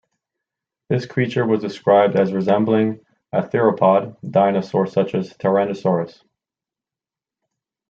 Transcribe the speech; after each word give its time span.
This 0.89 1.05
creature 1.05 1.45
was 1.45 1.61
described 1.61 2.15
as 2.15 2.33
resembling 2.33 3.05
a 3.31 3.43
theropod 3.43 4.15
dinosaur 4.27 4.87
such 4.87 5.13
as 5.13 5.33
Tyrannosaurus. 5.37 6.23